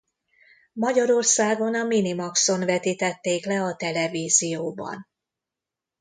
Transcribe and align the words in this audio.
Magyarországon 0.73 1.75
a 1.75 1.83
Minimax-on 1.83 2.59
vetítették 2.59 3.45
le 3.45 3.61
a 3.63 3.75
televízióban. 3.75 5.07